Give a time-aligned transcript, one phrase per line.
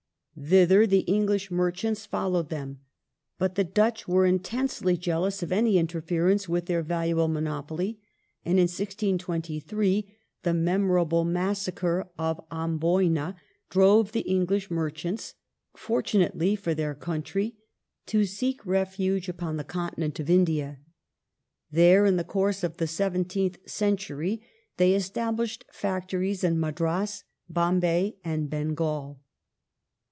[0.43, 2.79] Thither the English merchants followed them;
[3.37, 7.99] but the Dutch were intensely jealous of any interference with their valuable monopoly,
[8.43, 13.35] and in 1623 the memorable massacre of Amboyna
[13.69, 15.35] drove the English merchants—
[15.87, 17.57] fortunately for their country—
[18.07, 20.79] to seek refuge upon the continent of India.
[21.69, 24.41] There in the course of the seventeenth century
[24.77, 29.19] they established factories in Madras, Bombay, and Bengal.